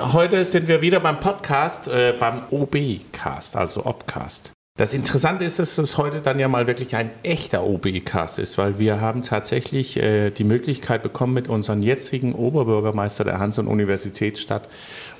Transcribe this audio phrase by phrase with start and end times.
[0.00, 4.50] Heute sind wir wieder beim Podcast, äh, beim OB-Cast, also Obcast.
[4.76, 8.80] Das Interessante ist, dass es heute dann ja mal wirklich ein echter OB-Cast ist, weil
[8.80, 14.68] wir haben tatsächlich äh, die Möglichkeit bekommen, mit unserem jetzigen Oberbürgermeister der Hans-und-Universitätsstadt,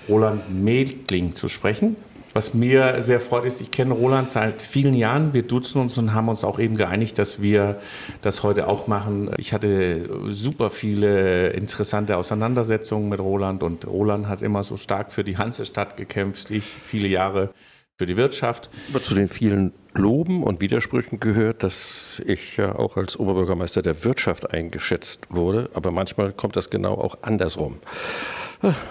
[0.08, 1.94] Roland Meldling, zu sprechen.
[2.34, 5.32] Was mir sehr freut ist, ich kenne Roland seit vielen Jahren.
[5.32, 7.80] Wir duzen uns und haben uns auch eben geeinigt, dass wir
[8.22, 9.30] das heute auch machen.
[9.38, 15.22] Ich hatte super viele interessante Auseinandersetzungen mit Roland und Roland hat immer so stark für
[15.22, 16.50] die Hansestadt gekämpft.
[16.50, 17.50] Ich viele Jahre
[17.96, 18.68] für die Wirtschaft.
[18.90, 24.02] Aber zu den vielen Loben und Widersprüchen gehört, dass ich ja auch als Oberbürgermeister der
[24.02, 25.70] Wirtschaft eingeschätzt wurde.
[25.74, 27.78] Aber manchmal kommt das genau auch andersrum.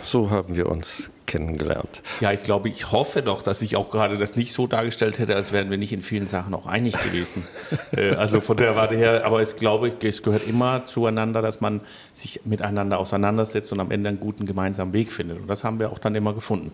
[0.03, 2.01] So haben wir uns kennengelernt.
[2.19, 5.35] Ja, ich glaube, ich hoffe doch, dass ich auch gerade das nicht so dargestellt hätte,
[5.35, 7.47] als wären wir nicht in vielen Sachen auch einig gewesen.
[7.91, 11.61] Äh, also von der Warte her, aber es glaube ich, es gehört immer zueinander, dass
[11.61, 11.81] man
[12.13, 15.39] sich miteinander auseinandersetzt und am Ende einen guten gemeinsamen Weg findet.
[15.39, 16.71] Und das haben wir auch dann immer gefunden.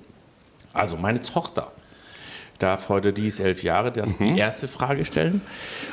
[0.74, 1.72] Also meine Tochter
[2.60, 4.36] darf heute, die ist elf Jahre, das mhm.
[4.36, 5.42] die erste Frage stellen.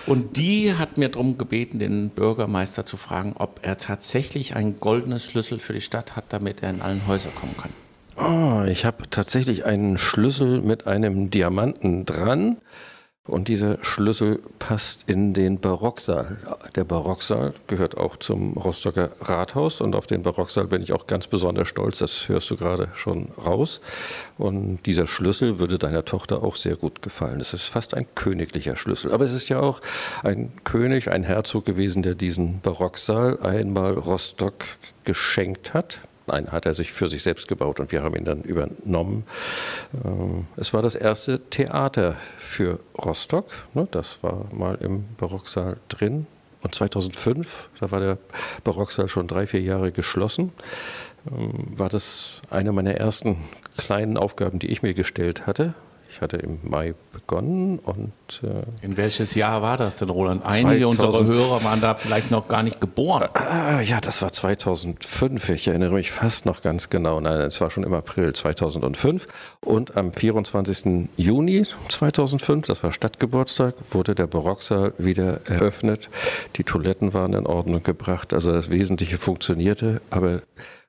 [0.06, 5.24] Und die hat mir darum gebeten, den Bürgermeister zu fragen, ob er tatsächlich ein goldenes
[5.24, 7.70] Schlüssel für die Stadt hat, damit er in allen Häuser kommen kann.
[8.18, 12.56] Oh, ich habe tatsächlich einen Schlüssel mit einem Diamanten dran.
[13.26, 16.36] Und dieser Schlüssel passt in den Barocksaal.
[16.76, 21.26] Der Barocksaal gehört auch zum Rostocker Rathaus und auf den Barocksaal bin ich auch ganz
[21.26, 21.98] besonders stolz.
[21.98, 23.80] Das hörst du gerade schon raus.
[24.38, 27.40] Und dieser Schlüssel würde deiner Tochter auch sehr gut gefallen.
[27.40, 29.12] Es ist fast ein königlicher Schlüssel.
[29.12, 29.80] Aber es ist ja auch
[30.22, 34.54] ein König, ein Herzog gewesen, der diesen Barocksaal einmal Rostock
[35.04, 35.98] geschenkt hat.
[36.26, 39.24] Nein, hat er sich für sich selbst gebaut und wir haben ihn dann übernommen.
[40.04, 43.46] Ähm, es war das erste Theater für Rostock.
[43.74, 43.86] Ne?
[43.90, 46.26] Das war mal im Barocksaal drin.
[46.62, 48.18] Und 2005, da war der
[48.64, 50.52] Barocksaal schon drei, vier Jahre geschlossen,
[51.30, 53.36] ähm, war das eine meiner ersten
[53.76, 55.74] kleinen Aufgaben, die ich mir gestellt hatte.
[56.16, 58.10] Ich hatte im Mai begonnen und.
[58.42, 60.46] Äh, In welches Jahr war das denn, Roland?
[60.46, 63.28] Einige unserer Hörer waren da vielleicht noch gar nicht geboren.
[63.34, 65.50] Ah, ja, das war 2005.
[65.50, 67.20] Ich erinnere mich fast noch ganz genau.
[67.20, 69.26] Nein, es war schon im April 2005.
[69.60, 71.10] Und am 24.
[71.18, 76.08] Juni 2005, das war Stadtgeburtstag, wurde der Barocksaal wieder eröffnet.
[76.56, 78.32] Die Toiletten waren in Ordnung gebracht.
[78.32, 80.40] Also das Wesentliche funktionierte, aber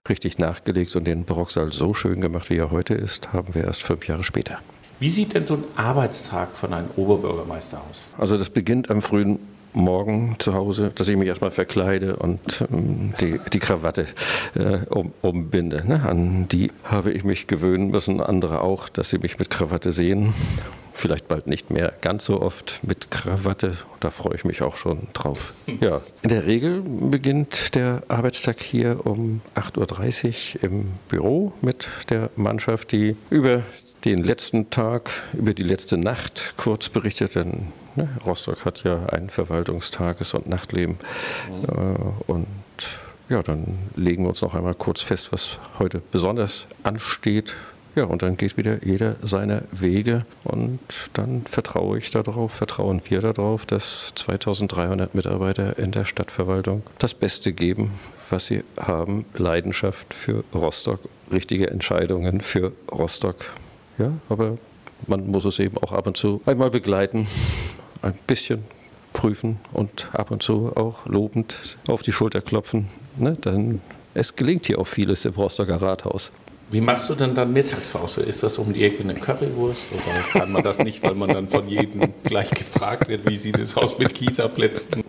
[0.08, 3.84] richtig nachgelegt und den Barocksaal so schön gemacht, wie er heute ist, haben wir erst
[3.84, 4.60] fünf Jahre später.
[5.00, 8.08] Wie sieht denn so ein Arbeitstag von einem Oberbürgermeister aus?
[8.18, 9.40] Also das beginnt am frühen
[9.74, 14.08] Morgen zu Hause, dass ich mich erstmal verkleide und ähm, die, die Krawatte
[14.56, 15.88] äh, um, umbinde.
[15.88, 16.02] Ne?
[16.02, 20.34] An die habe ich mich gewöhnen müssen, andere auch, dass sie mich mit Krawatte sehen.
[20.94, 23.78] Vielleicht bald nicht mehr ganz so oft mit Krawatte.
[24.00, 25.54] Da freue ich mich auch schon drauf.
[25.80, 32.32] Ja, in der Regel beginnt der Arbeitstag hier um 8.30 Uhr im Büro mit der
[32.36, 33.62] Mannschaft, die über
[34.06, 39.30] den letzten Tag, über die letzte Nacht kurz berichtet, denn ne, Rostock hat ja ein
[39.30, 40.98] Verwaltungstages- und Nachtleben.
[41.50, 41.66] Mhm.
[41.66, 42.48] Äh, und
[43.30, 47.56] ja, dann legen wir uns noch einmal kurz fest, was heute besonders ansteht.
[47.96, 50.80] Ja, und dann geht wieder jeder seine Wege und
[51.14, 57.54] dann vertraue ich darauf, vertrauen wir darauf, dass 2300 Mitarbeiter in der Stadtverwaltung das Beste
[57.54, 57.90] geben,
[58.30, 61.00] was sie haben, Leidenschaft für Rostock,
[61.32, 63.38] richtige Entscheidungen für Rostock
[63.98, 64.58] ja, aber
[65.06, 67.28] man muss es eben auch ab und zu einmal begleiten,
[68.02, 68.64] ein bisschen
[69.14, 72.88] prüfen und ab und zu auch lobend auf die Schulter klopfen.
[73.18, 73.38] Ne?
[73.42, 73.82] Dann,
[74.14, 76.32] es gelingt hier auch vieles im Rostocker Rathaus.
[76.70, 78.22] Wie machst du denn dann Mittagspause?
[78.22, 81.48] Ist das um die Ecke eine Currywurst oder kann man das nicht, weil man dann
[81.48, 85.04] von jedem gleich gefragt wird, wie sieht es aus mit Kieserplätzen?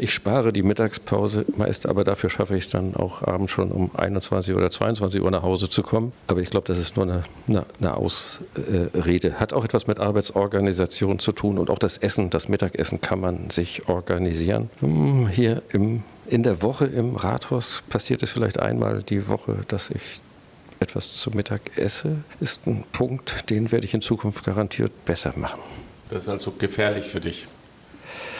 [0.00, 3.90] Ich spare die Mittagspause meist, aber dafür schaffe ich es dann auch abends schon um
[3.94, 6.12] 21 oder 22 Uhr nach Hause zu kommen.
[6.26, 9.34] Aber ich glaube, das ist nur eine, eine, eine Ausrede.
[9.38, 13.50] Hat auch etwas mit Arbeitsorganisation zu tun und auch das Essen, das Mittagessen kann man
[13.50, 14.70] sich organisieren.
[14.80, 19.90] Hm, hier im in der Woche im Rathaus passiert es vielleicht einmal die Woche, dass
[19.90, 20.22] ich
[20.84, 25.60] etwas zu Mittag esse, ist ein Punkt, den werde ich in Zukunft garantiert besser machen.
[26.10, 27.48] Das ist also gefährlich für dich,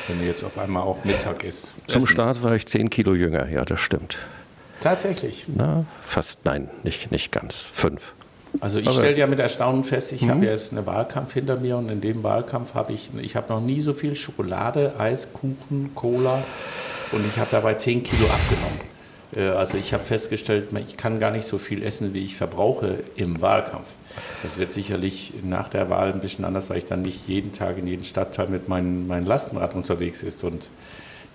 [0.09, 1.69] wenn du jetzt auf einmal auch Mittag isst.
[1.87, 4.19] Zum Start war ich 10 Kilo jünger, ja, das stimmt.
[4.81, 5.47] Tatsächlich?
[5.49, 8.13] Na, fast, nein, nicht, nicht ganz, fünf.
[8.61, 10.31] Also ich stelle ja mit Erstaunen fest, ich mhm.
[10.31, 13.61] habe jetzt einen Wahlkampf hinter mir und in dem Wahlkampf habe ich, ich habe noch
[13.61, 16.43] nie so viel Schokolade, Eis, Kuchen, Cola
[17.13, 18.94] und ich habe dabei 10 Kilo abgenommen.
[19.35, 22.99] Äh, also ich habe festgestellt, ich kann gar nicht so viel essen, wie ich verbrauche
[23.17, 23.87] im Wahlkampf.
[24.43, 27.79] Das wird sicherlich nach der Wahl ein bisschen anders, weil ich dann nicht jeden Tag
[27.79, 30.71] in jedem Stadtteil mit meinem mein Lastenrad unterwegs ist und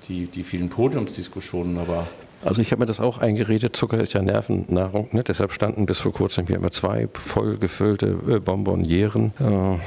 [0.08, 1.78] die, die vielen Podiumsdiskussionen.
[1.78, 2.08] Aber
[2.44, 5.24] Also ich habe mir das auch eingeredet, Zucker ist ja Nervennahrung, ne?
[5.24, 9.34] deshalb standen bis vor kurzem hier immer zwei voll gefüllte äh, Bonbonieren.
[9.40, 9.80] Äh,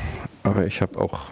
[0.43, 1.31] aber ich habe auch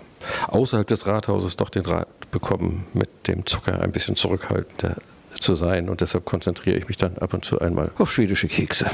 [0.48, 4.96] außerhalb des Rathauses doch den Rat bekommen, mit dem Zucker ein bisschen zurückhaltender
[5.40, 5.88] zu sein.
[5.88, 8.90] Und deshalb konzentriere ich mich dann ab und zu einmal auf schwedische Kekse.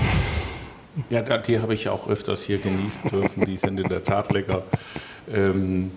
[1.11, 3.45] Ja, die habe ich auch öfters hier genießen dürfen.
[3.45, 4.63] Die sind in der Tat lecker.
[5.31, 5.91] Ähm,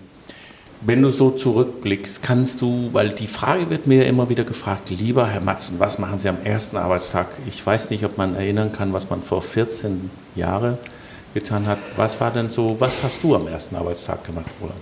[0.82, 5.26] wenn du so zurückblickst, kannst du, weil die Frage wird mir immer wieder gefragt, lieber
[5.26, 7.26] Herr Matzen, was machen Sie am ersten Arbeitstag?
[7.46, 10.78] Ich weiß nicht, ob man erinnern kann, was man vor 14 Jahren
[11.34, 11.78] getan hat.
[11.96, 14.80] Was war denn so, was hast du am ersten Arbeitstag gemacht, Roland?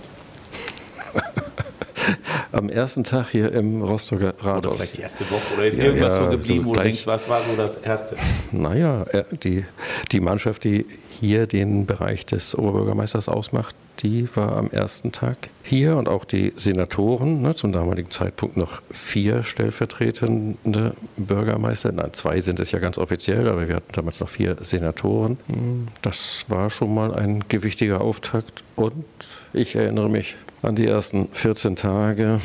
[2.51, 4.65] Am ersten Tag hier im Rostocker Rathaus.
[4.65, 7.05] Oder vielleicht die erste Woche oder ist ja, irgendwas ja, so geblieben, wo du denkst,
[7.05, 8.15] was war so das Erste?
[8.51, 9.65] Naja, äh, die,
[10.11, 15.97] die Mannschaft, die hier den Bereich des Oberbürgermeisters ausmacht, die war am ersten Tag hier
[15.97, 22.59] und auch die Senatoren, ne, zum damaligen Zeitpunkt noch vier stellvertretende Bürgermeister, nein, zwei sind
[22.59, 25.37] es ja ganz offiziell, aber wir hatten damals noch vier Senatoren.
[25.47, 29.05] Hm, das war schon mal ein gewichtiger Auftakt und
[29.53, 32.41] ich erinnere mich an die ersten 14 Tage,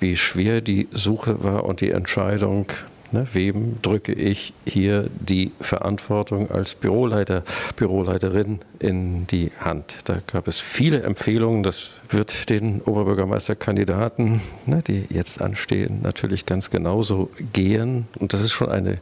[0.00, 2.66] wie schwer die Suche war und die Entscheidung,
[3.12, 7.44] Ne, wem drücke ich hier die Verantwortung als Büroleiter,
[7.76, 9.98] Büroleiterin in die Hand?
[10.06, 11.62] Da gab es viele Empfehlungen.
[11.62, 18.08] Das wird den Oberbürgermeisterkandidaten, ne, die jetzt anstehen, natürlich ganz genauso gehen.
[18.18, 18.98] Und das ist schon eine,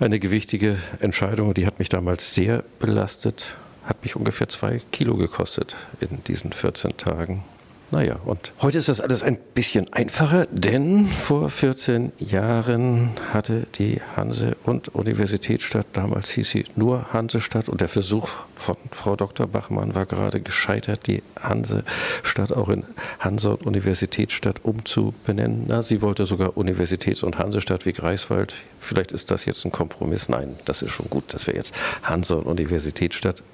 [0.00, 1.52] eine gewichtige Entscheidung.
[1.52, 3.54] Die hat mich damals sehr belastet,
[3.84, 7.44] hat mich ungefähr zwei Kilo gekostet in diesen 14 Tagen.
[7.92, 14.00] Naja, und heute ist das alles ein bisschen einfacher, denn vor 14 Jahren hatte die
[14.16, 19.46] Hanse- und Universitätsstadt, damals hieß sie nur Hansestadt, und der Versuch von Frau Dr.
[19.46, 22.82] Bachmann war gerade gescheitert, die Hansestadt auch in
[23.20, 25.66] Hanse- und Universitätsstadt umzubenennen.
[25.68, 28.56] Na, sie wollte sogar Universitäts- und Hansestadt wie Greifswald.
[28.80, 30.28] Vielleicht ist das jetzt ein Kompromiss.
[30.28, 31.72] Nein, das ist schon gut, dass wir jetzt
[32.02, 33.44] Hanse- und Universitätsstadt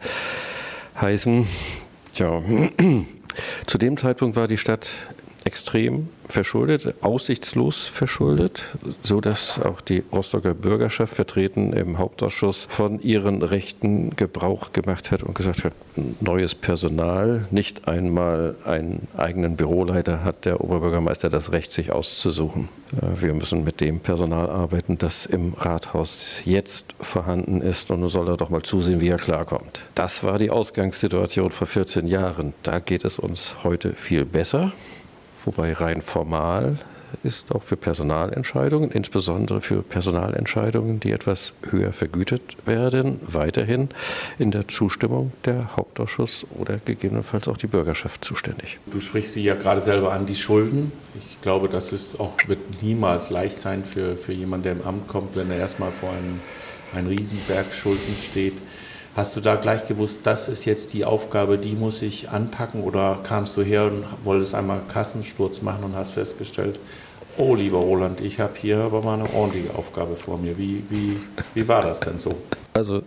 [0.99, 1.47] heißen.
[2.15, 2.43] Tja.
[3.67, 4.91] Zu dem Zeitpunkt war die Stadt
[5.45, 8.65] extrem verschuldet, aussichtslos verschuldet,
[9.03, 15.23] so dass auch die Rostocker Bürgerschaft vertreten im Hauptausschuss von ihren Rechten Gebrauch gemacht hat
[15.23, 15.73] und gesagt hat,
[16.21, 22.69] neues Personal, nicht einmal einen eigenen Büroleiter hat der Oberbürgermeister das Recht, sich auszusuchen.
[22.97, 28.09] Äh, wir müssen mit dem Personal arbeiten, das im Rathaus jetzt vorhanden ist und nun
[28.09, 29.83] soll er doch mal zusehen, wie er klarkommt.
[29.95, 32.55] Das war die Ausgangssituation vor 14 Jahren.
[32.63, 34.73] Da geht es uns heute viel besser
[35.45, 36.79] wobei rein formal
[37.23, 43.89] ist auch für Personalentscheidungen, insbesondere für Personalentscheidungen, die etwas höher vergütet werden, weiterhin
[44.39, 48.79] in der Zustimmung der Hauptausschuss oder gegebenenfalls auch die Bürgerschaft zuständig.
[48.87, 50.93] Du sprichst sie ja gerade selber an, die Schulden.
[51.19, 55.09] Ich glaube, das ist auch, wird niemals leicht sein für, für jemanden, der im Amt
[55.09, 56.41] kommt, wenn er erstmal vor einem,
[56.95, 58.55] einem Riesenberg Schulden steht.
[59.15, 63.19] Hast du da gleich gewusst, das ist jetzt die Aufgabe, die muss ich anpacken oder
[63.23, 66.81] kamst du her und wolltest einmal Kassensturz machen und hast festgestellt,
[67.37, 70.57] oh lieber Roland, ich habe hier aber mal eine ordentliche Aufgabe vor mir.
[70.57, 71.19] Wie, wie,
[71.53, 72.37] wie war das denn so?
[72.73, 73.03] Also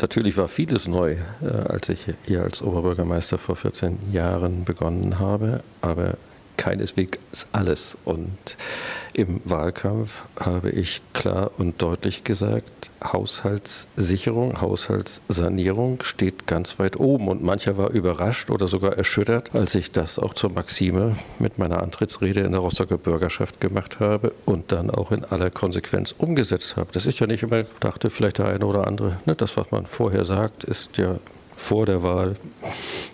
[0.00, 5.62] natürlich war vieles neu, äh, als ich hier als Oberbürgermeister vor 14 Jahren begonnen habe,
[5.80, 6.14] aber
[6.56, 7.96] keineswegs alles.
[8.04, 8.56] Und
[9.14, 17.28] im Wahlkampf habe ich klar und deutlich gesagt, Haushaltssicherung, Haushaltssanierung steht ganz weit oben.
[17.28, 21.82] Und mancher war überrascht oder sogar erschüttert, als ich das auch zur Maxime mit meiner
[21.82, 26.90] Antrittsrede in der Rostocker Bürgerschaft gemacht habe und dann auch in aller Konsequenz umgesetzt habe.
[26.92, 29.86] Das ist ja nicht immer, dachte vielleicht der eine oder andere, ne, das, was man
[29.86, 31.18] vorher sagt, ist ja
[31.56, 32.36] vor der Wahl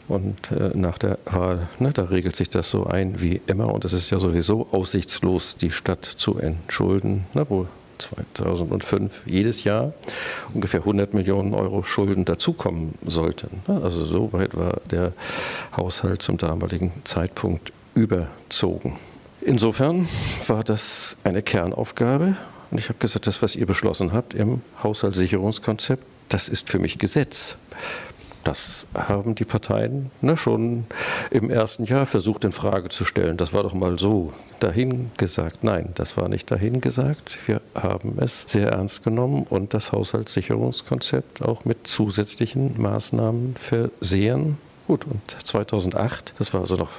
[0.09, 1.68] und äh, nach der Wahl.
[1.78, 5.56] Ne, da regelt sich das so ein wie immer und es ist ja sowieso aussichtslos,
[5.56, 7.66] die Stadt zu entschulden, ne, wo
[7.99, 9.92] 2005 jedes Jahr
[10.54, 13.62] ungefähr 100 Millionen Euro Schulden dazukommen sollten.
[13.66, 15.12] Ne, also so weit war der
[15.76, 18.99] Haushalt zum damaligen Zeitpunkt überzogen.
[19.42, 20.09] Insofern
[20.47, 22.37] war das eine Kernaufgabe
[22.70, 26.99] und ich habe gesagt, das, was ihr beschlossen habt im Haushaltssicherungskonzept, das ist für mich
[26.99, 27.56] Gesetz.
[28.44, 30.87] Das haben die Parteien ne, schon
[31.30, 33.37] im ersten Jahr versucht in Frage zu stellen.
[33.37, 35.62] Das war doch mal so dahingesagt.
[35.62, 37.38] Nein, das war nicht dahingesagt.
[37.47, 44.59] Wir haben es sehr ernst genommen und das Haushaltssicherungskonzept auch mit zusätzlichen Maßnahmen versehen.
[44.87, 46.90] Gut, und 2008, das war also noch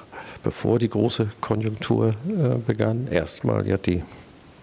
[0.44, 4.04] bevor die große Konjunktur äh, begann, erstmal ja die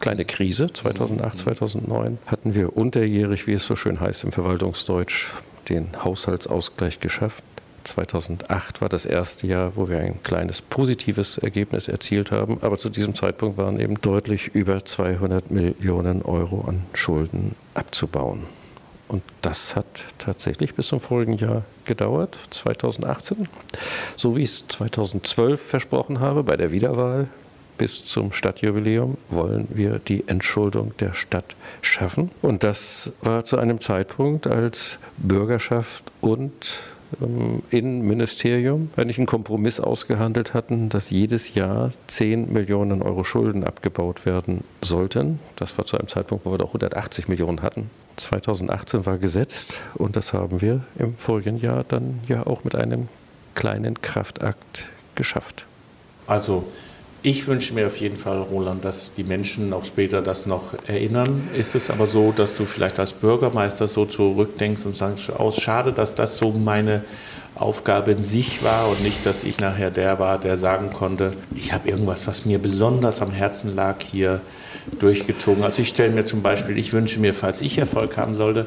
[0.00, 5.28] kleine Krise 2008, 2009 hatten wir unterjährig, wie es so schön heißt im Verwaltungsdeutsch,
[5.68, 7.42] den Haushaltsausgleich geschafft.
[7.84, 12.58] 2008 war das erste Jahr, wo wir ein kleines positives Ergebnis erzielt haben.
[12.60, 18.46] Aber zu diesem Zeitpunkt waren eben deutlich über 200 Millionen Euro an Schulden abzubauen.
[19.08, 23.48] Und das hat tatsächlich bis zum vorigen Jahr gedauert, 2018.
[24.16, 27.28] So wie ich es 2012 versprochen habe bei der Wiederwahl
[27.78, 32.30] bis zum Stadtjubiläum wollen wir die Entschuldung der Stadt schaffen.
[32.42, 36.80] Und das war zu einem Zeitpunkt, als Bürgerschaft und
[37.22, 44.26] ähm, Innenministerium eigentlich einen Kompromiss ausgehandelt hatten, dass jedes Jahr 10 Millionen Euro Schulden abgebaut
[44.26, 45.38] werden sollten.
[45.56, 47.90] Das war zu einem Zeitpunkt, wo wir doch 180 Millionen hatten.
[48.16, 53.08] 2018 war gesetzt und das haben wir im vorigen Jahr dann ja auch mit einem
[53.54, 55.66] kleinen Kraftakt geschafft.
[56.26, 56.66] Also
[57.22, 61.48] ich wünsche mir auf jeden Fall, Roland, dass die Menschen auch später das noch erinnern.
[61.56, 65.92] Ist es aber so, dass du vielleicht als Bürgermeister so zurückdenkst und sagst, aus schade,
[65.92, 67.02] dass das so meine
[67.56, 71.72] Aufgabe in sich war und nicht, dass ich nachher der war, der sagen konnte, ich
[71.72, 74.40] habe irgendwas, was mir besonders am Herzen lag, hier
[75.00, 75.64] durchgezogen.
[75.64, 78.66] Also ich stelle mir zum Beispiel, ich wünsche mir, falls ich Erfolg haben sollte,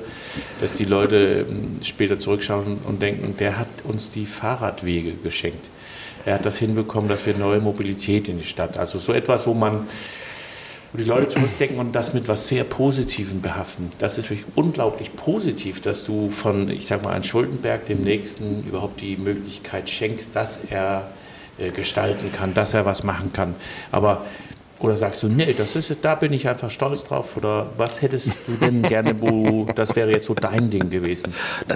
[0.59, 5.65] dass die Leute ähm, später zurückschauen und denken, der hat uns die Fahrradwege geschenkt
[6.25, 9.53] er hat das hinbekommen, dass wir neue Mobilität in die Stadt, also so etwas, wo
[9.53, 9.87] man
[10.93, 13.93] wo die Leute zurückdenken und das mit was sehr Positivem behaften.
[13.99, 18.65] Das ist wirklich unglaublich positiv, dass du von, ich sag mal, an Schuldenberg dem Nächsten
[18.67, 21.09] überhaupt die Möglichkeit schenkst, dass er
[21.57, 23.55] äh, gestalten kann, dass er was machen kann.
[23.91, 24.25] Aber
[24.81, 27.37] oder sagst du, nee, das ist, da bin ich einfach stolz drauf?
[27.37, 31.33] Oder was hättest du denn gerne, wo das wäre jetzt so dein Ding gewesen?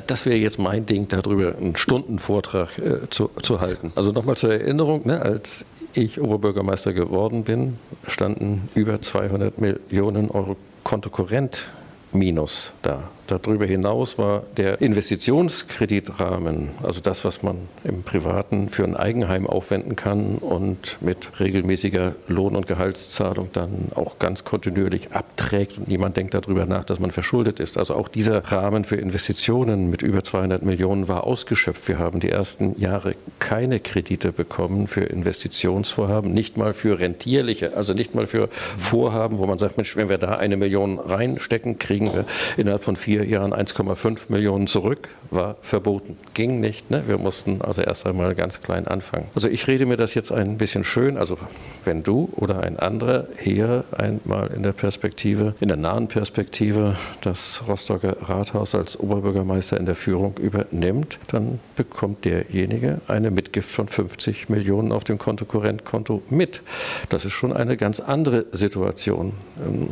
[0.08, 3.92] Das wäre jetzt mein Ding, darüber einen Stundenvortrag äh, zu, zu halten.
[3.96, 10.58] Also nochmal zur Erinnerung, ne, als ich Oberbürgermeister geworden bin, standen über 200 Millionen Euro
[10.84, 11.70] Kontokorrent
[12.12, 13.10] Minus da.
[13.28, 19.96] Darüber hinaus war der Investitionskreditrahmen, also das, was man im Privaten für ein Eigenheim aufwenden
[19.96, 26.66] kann und mit regelmäßiger Lohn- und Gehaltszahlung dann auch ganz kontinuierlich abträgt niemand denkt darüber
[26.66, 27.78] nach, dass man verschuldet ist.
[27.78, 31.88] Also auch dieser Rahmen für Investitionen mit über 200 Millionen war ausgeschöpft.
[31.88, 37.94] Wir haben die ersten Jahre keine Kredite bekommen für Investitionsvorhaben, nicht mal für rentierliche, also
[37.94, 42.14] nicht mal für Vorhaben, wo man sagt, Mensch, wenn wir da eine Million reinstecken, kriegen
[42.14, 42.26] wir
[42.58, 46.18] innerhalb von vier vier Jahren 1,5 Millionen zurück, war verboten.
[46.34, 46.92] Ging nicht.
[46.92, 47.04] Ne?
[47.08, 49.28] Wir mussten also erst einmal ganz klein anfangen.
[49.34, 51.18] Also ich rede mir das jetzt ein bisschen schön.
[51.18, 51.38] Also
[51.86, 57.64] wenn du oder ein anderer hier einmal in der Perspektive, in der nahen Perspektive, das
[57.68, 64.50] Rostocker Rathaus als Oberbürgermeister in der Führung übernimmt, dann bekommt derjenige eine Mitgift von 50
[64.50, 66.62] Millionen auf dem Kontokorrentkonto mit.
[67.08, 69.34] Das ist schon eine ganz andere Situation.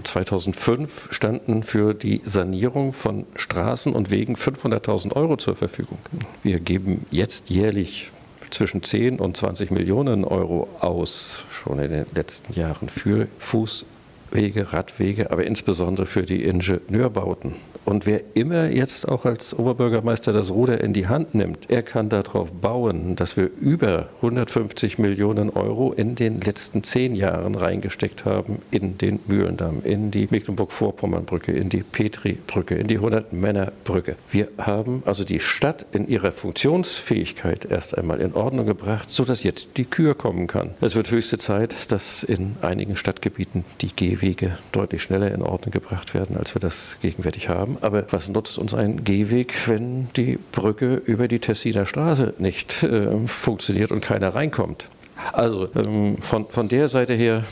[0.04, 6.00] 2005 standen für die Sanierung von von Straßen und Wegen 500.000 Euro zur Verfügung.
[6.42, 8.12] Wir geben jetzt jährlich
[8.50, 15.32] zwischen 10 und 20 Millionen Euro aus, schon in den letzten Jahren, für Fußwege, Radwege,
[15.32, 17.56] aber insbesondere für die Ingenieurbauten.
[17.86, 22.08] Und wer immer jetzt auch als Oberbürgermeister das Ruder in die Hand nimmt, er kann
[22.10, 28.60] darauf bauen, dass wir über 150 Millionen Euro in den letzten zehn Jahren reingesteckt haben
[28.72, 34.16] in den Mühlendamm, in die Mecklenburg-Vorpommern-Brücke, in die Petri-Brücke, in die 100-Männer-Brücke.
[34.32, 39.78] Wir haben also die Stadt in ihrer Funktionsfähigkeit erst einmal in Ordnung gebracht, sodass jetzt
[39.78, 40.72] die Kür kommen kann.
[40.80, 46.14] Es wird höchste Zeit, dass in einigen Stadtgebieten die Gehwege deutlich schneller in Ordnung gebracht
[46.14, 47.84] werden, als wir das gegenwärtig haben haben.
[47.84, 53.28] Aber was nutzt uns ein Gehweg, wenn die Brücke über die Tessiner Straße nicht äh,
[53.28, 54.88] funktioniert und keiner reinkommt?
[55.32, 57.44] Also ähm, von, von der Seite her,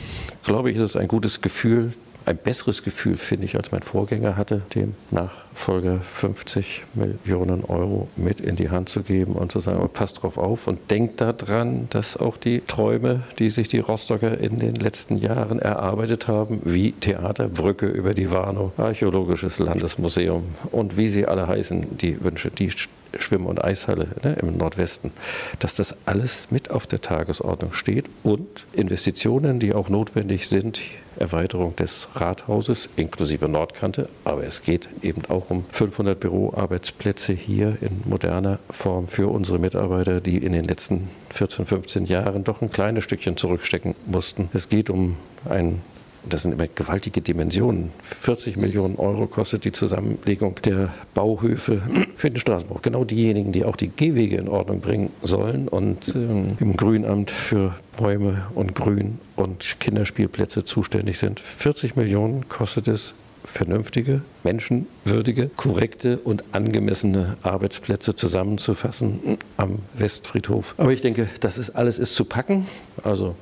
[0.44, 1.92] glaube ich, ist es ein gutes Gefühl,
[2.26, 8.40] ein besseres Gefühl, finde ich, als mein Vorgänger hatte, dem Nachfolger 50 Millionen Euro mit
[8.40, 12.16] in die Hand zu geben und zu sagen, passt drauf auf und denkt daran, dass
[12.16, 17.48] auch die Träume, die sich die Rostocker in den letzten Jahren erarbeitet haben, wie Theater,
[17.48, 22.70] Brücke über die Warnow, Archäologisches Landesmuseum und wie sie alle heißen, die Wünsche, die
[23.18, 25.12] Schwimm- und Eishalle ne, im Nordwesten,
[25.58, 30.80] dass das alles mit auf der Tagesordnung steht und Investitionen, die auch notwendig sind,
[31.16, 38.02] Erweiterung des Rathauses inklusive Nordkante, aber es geht eben auch um 500 Büroarbeitsplätze hier in
[38.04, 43.04] moderner Form für unsere Mitarbeiter, die in den letzten 14, 15 Jahren doch ein kleines
[43.04, 44.48] Stückchen zurückstecken mussten.
[44.52, 45.16] Es geht um
[45.48, 45.82] ein
[46.28, 47.90] das sind immer gewaltige Dimensionen.
[48.20, 51.82] 40 Millionen Euro kostet die Zusammenlegung der Bauhöfe
[52.16, 52.78] für den Straßenbau.
[52.82, 57.74] Genau diejenigen, die auch die Gehwege in Ordnung bringen sollen und ähm, im Grünamt für
[57.96, 61.40] Bäume und Grün und Kinderspielplätze zuständig sind.
[61.40, 70.74] 40 Millionen kostet es vernünftige, menschenwürdige, korrekte und angemessene Arbeitsplätze zusammenzufassen am Westfriedhof.
[70.78, 72.66] Aber ich denke, das ist alles ist zu packen.
[73.02, 73.34] Also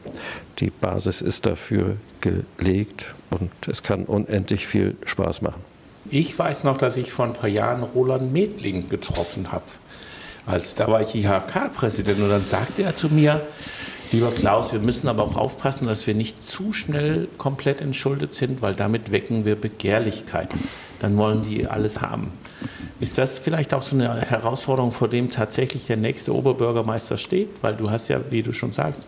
[0.59, 5.62] die Basis ist dafür gelegt und es kann unendlich viel Spaß machen.
[6.11, 9.64] Ich weiß noch, dass ich vor ein paar Jahren Roland Medling getroffen habe.
[10.47, 13.42] Als da war ich IHK-Präsident und dann sagte er zu mir,
[14.12, 18.61] Lieber Klaus, wir müssen aber auch aufpassen, dass wir nicht zu schnell komplett entschuldet sind,
[18.61, 20.59] weil damit wecken wir Begehrlichkeiten.
[20.99, 22.33] Dann wollen die alles haben.
[22.99, 27.62] Ist das vielleicht auch so eine Herausforderung, vor dem tatsächlich der nächste Oberbürgermeister steht?
[27.62, 29.07] Weil du hast ja, wie du schon sagst,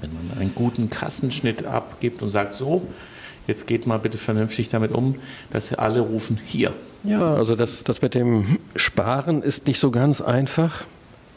[0.00, 2.86] wenn man einen guten Kassenschnitt abgibt und sagt, so,
[3.46, 5.14] jetzt geht mal bitte vernünftig damit um,
[5.50, 6.72] dass alle rufen, hier.
[7.04, 10.84] Ja, also das, das mit dem Sparen ist nicht so ganz einfach.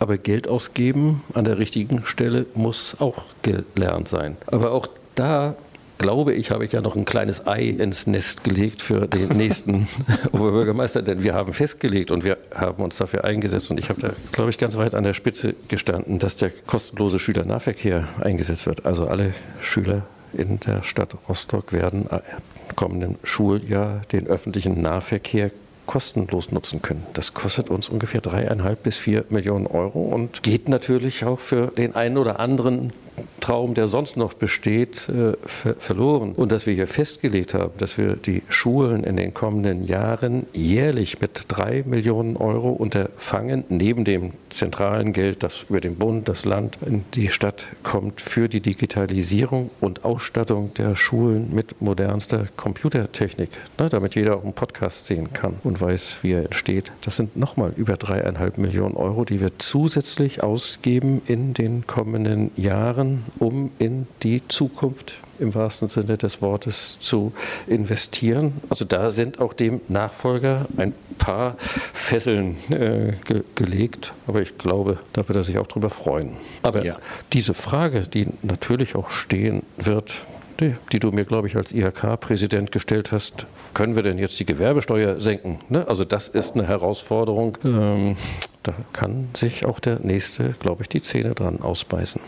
[0.01, 4.35] Aber Geld ausgeben an der richtigen Stelle muss auch gelernt sein.
[4.47, 5.55] Aber auch da
[5.99, 9.87] glaube ich, habe ich ja noch ein kleines Ei ins Nest gelegt für den nächsten
[10.31, 14.13] Oberbürgermeister, denn wir haben festgelegt und wir haben uns dafür eingesetzt und ich habe da,
[14.31, 18.87] glaube ich, ganz weit an der Spitze gestanden, dass der kostenlose Schülernahverkehr eingesetzt wird.
[18.87, 20.01] Also alle Schüler
[20.33, 25.51] in der Stadt Rostock werden im kommenden Schuljahr den öffentlichen Nahverkehr
[25.85, 27.05] kostenlos nutzen können.
[27.13, 31.95] Das kostet uns ungefähr dreieinhalb bis vier Millionen Euro und geht natürlich auch für den
[31.95, 32.93] einen oder anderen
[33.41, 36.33] Traum, der sonst noch besteht, äh, ver verloren.
[36.33, 41.19] Und dass wir hier festgelegt haben, dass wir die Schulen in den kommenden Jahren jährlich
[41.19, 46.77] mit drei Millionen Euro unterfangen, neben dem zentralen Geld, das über den Bund, das Land
[46.85, 53.49] in die Stadt kommt, für die Digitalisierung und Ausstattung der Schulen mit modernster Computertechnik,
[53.79, 56.91] ne, damit jeder auch einen Podcast sehen kann und weiß, wie er entsteht.
[57.01, 63.00] Das sind nochmal über dreieinhalb Millionen Euro, die wir zusätzlich ausgeben in den kommenden Jahren
[63.39, 67.33] um in die Zukunft im wahrsten Sinne des Wortes zu
[67.67, 68.53] investieren.
[68.69, 74.99] Also da sind auch dem Nachfolger ein paar Fesseln äh, ge gelegt, aber ich glaube,
[75.13, 76.37] da wird er sich auch drüber freuen.
[76.63, 76.97] Aber ja.
[77.33, 80.13] diese Frage, die natürlich auch stehen wird,
[80.59, 84.45] die, die du mir, glaube ich, als IHK-Präsident gestellt hast, können wir denn jetzt die
[84.45, 85.59] Gewerbesteuer senken?
[85.69, 85.87] Ne?
[85.87, 87.57] Also das ist eine Herausforderung.
[87.65, 88.15] Ähm,
[88.63, 92.21] da kann sich auch der Nächste, glaube ich, die Zähne dran ausbeißen.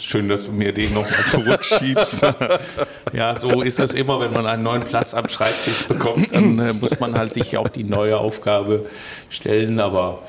[0.00, 2.22] Schön, dass du mir den nochmal zurückschiebst.
[3.12, 6.72] ja, so ist es immer, wenn man einen neuen Platz am Schreibtisch bekommt, dann äh,
[6.72, 8.86] muss man halt sich auch die neue Aufgabe
[9.28, 9.80] stellen.
[9.80, 10.22] Aber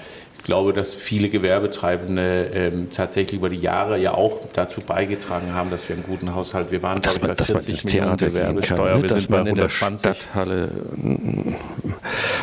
[0.49, 5.87] glaube, dass viele Gewerbetreibende ähm, tatsächlich über die Jahre ja auch dazu beigetragen haben, dass
[5.87, 6.71] wir einen guten Haushalt.
[6.71, 8.93] Wir waren, dass ich, bei 40 Millionen Gewerbesteuer.
[8.93, 9.07] Kann, ne?
[9.07, 10.71] dass man in der Stadthalle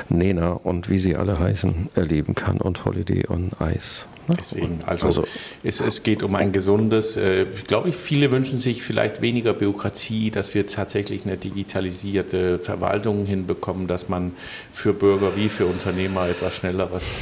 [0.08, 4.04] Nena und wie sie alle heißen erleben kann und Holiday on Ice.
[4.28, 4.36] Ne?
[4.38, 5.24] Deswegen, also, also
[5.64, 10.30] es, es, geht um ein gesundes, äh, ich glaube, viele wünschen sich vielleicht weniger Bürokratie,
[10.30, 14.30] dass wir tatsächlich eine digitalisierte Verwaltung hinbekommen, dass man
[14.72, 17.18] für Bürger wie für Unternehmer etwas Schnelleres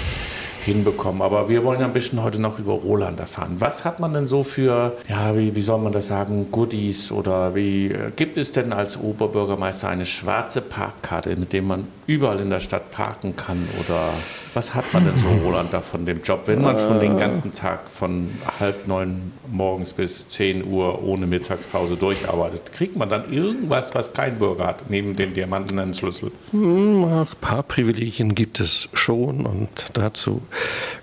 [0.65, 1.23] hinbekommen.
[1.23, 3.57] Aber wir wollen ja ein bisschen heute noch über Roland erfahren.
[3.59, 7.55] Was hat man denn so für, ja, wie, wie soll man das sagen, Goodies oder
[7.55, 12.51] wie äh, gibt es denn als Oberbürgermeister eine schwarze Parkkarte, mit der man überall in
[12.51, 14.11] der Stadt parken kann oder
[14.55, 17.53] was hat man denn so, Roland, da von dem Job, wenn man schon den ganzen
[17.53, 22.73] Tag von halb neun morgens bis zehn Uhr ohne Mittagspause durcharbeitet?
[22.73, 26.31] Kriegt man dann irgendwas, was kein Bürger hat, neben dem Diamanten Schlüssel?
[26.53, 30.43] Hm, ein paar Privilegien gibt es schon und dazu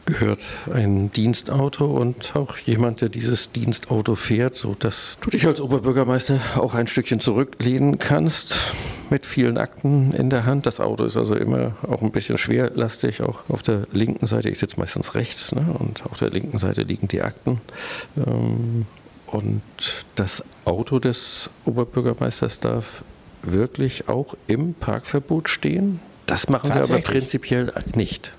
[0.06, 0.42] gehört
[0.74, 6.74] ein Dienstauto und auch jemand, der dieses Dienstauto fährt, sodass du dich als Oberbürgermeister auch
[6.74, 8.74] ein Stückchen zurücklehnen kannst
[9.10, 10.66] mit vielen Akten in der Hand.
[10.66, 14.50] Das Auto ist also immer auch ein bisschen schwerlastig, auch auf der linken Seite.
[14.50, 15.66] Ich sitze meistens rechts ne?
[15.80, 17.60] und auf der linken Seite liegen die Akten.
[18.18, 18.86] Ähm,
[19.28, 19.62] und
[20.16, 23.04] das Auto des Oberbürgermeisters darf
[23.44, 26.00] wirklich auch im Parkverbot stehen.
[26.26, 28.32] Das machen wir aber prinzipiell nicht.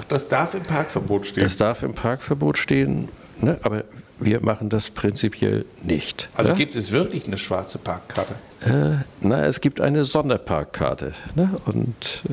[0.00, 1.44] Ach, das darf im Parkverbot stehen?
[1.44, 3.08] Das darf im Parkverbot stehen,
[3.40, 3.58] ne?
[3.62, 3.84] aber
[4.18, 6.28] wir machen das prinzipiell nicht.
[6.34, 6.56] Also ja?
[6.56, 8.34] gibt es wirklich eine schwarze Parkkarte?
[8.60, 11.14] Äh, na, es gibt eine Sonderparkkarte.
[11.34, 11.50] Ne?
[11.64, 12.32] Und äh,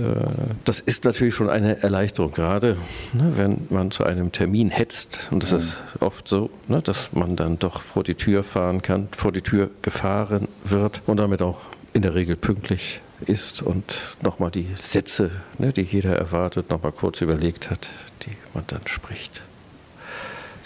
[0.66, 2.78] das ist natürlich schon eine Erleichterung, gerade
[3.14, 5.30] ne, wenn man zu einem Termin hetzt.
[5.32, 5.60] Und das mhm.
[5.60, 9.42] ist oft so, ne, dass man dann doch vor die Tür fahren kann, vor die
[9.42, 11.60] Tür gefahren wird und damit auch
[11.94, 17.22] in der Regel pünktlich ist und nochmal die Sätze, ne, die jeder erwartet, nochmal kurz
[17.22, 17.90] überlegt hat,
[18.24, 19.42] die man dann spricht.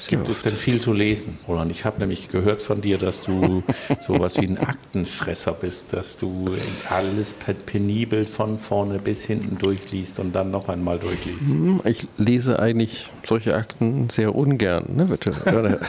[0.08, 1.70] Gibt es denn viel zu lesen, Roland?
[1.72, 3.64] Ich habe nämlich gehört von dir, dass du
[4.02, 6.56] sowas wie ein Aktenfresser bist, dass du
[6.90, 7.36] alles
[7.66, 11.42] penibel von vorne bis hinten durchliest und dann noch einmal durchliest.
[11.42, 15.80] Hm, ich lese eigentlich solche Akten sehr ungern, ne, bitte.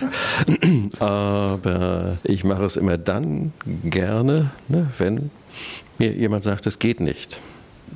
[0.98, 3.53] Aber ich mache es immer dann
[3.85, 5.31] gerne, ne, wenn
[6.03, 7.41] mir jemand sagt, es geht nicht.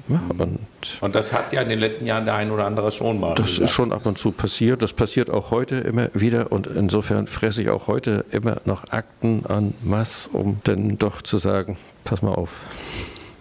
[0.08, 0.58] Ja, und,
[1.00, 3.34] und, das hat ja in den letzten Jahren der ein oder andere schon mal.
[3.34, 3.64] Das gesagt.
[3.64, 4.82] ist schon ab und zu passiert.
[4.82, 6.52] Das passiert auch heute immer wieder.
[6.52, 11.38] Und insofern fresse ich auch heute immer noch Akten an Mass, um dann doch zu
[11.38, 12.50] sagen, pass mal auf.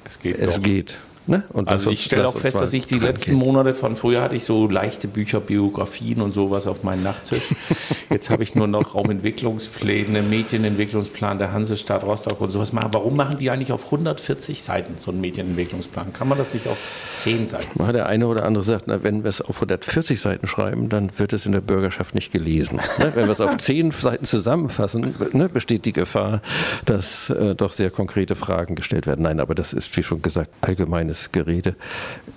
[0.06, 0.40] Es geht.
[0.40, 0.64] Es doch.
[0.64, 0.98] geht.
[1.28, 1.44] Ne?
[1.66, 3.34] also ich stelle auch fest, dass ich die letzten.
[3.34, 7.42] Monate von früher hatte ich so leichte Bücher, Biografien und sowas auf meinen Nachttisch.
[8.10, 12.72] Jetzt habe ich nur noch Raumentwicklungspläne, Medienentwicklungsplan der Hansestadt Rostock und sowas.
[12.74, 16.14] Warum machen die eigentlich auf 140 Seiten so einen Medienentwicklungsplan?
[16.14, 16.78] Kann man das nicht auf
[17.18, 17.94] 10 Seiten?
[17.94, 21.34] Der eine oder andere sagt, na, wenn wir es auf 140 Seiten schreiben, dann wird
[21.34, 22.80] es in der Bürgerschaft nicht gelesen.
[22.98, 23.12] Ne?
[23.14, 26.42] Wenn wir es auf 10 Seiten zusammenfassen, ne, besteht die Gefahr,
[26.86, 29.24] dass äh, doch sehr konkrete Fragen gestellt werden.
[29.24, 31.76] Nein, aber das ist, wie schon gesagt, allgemeines kleines Gerede.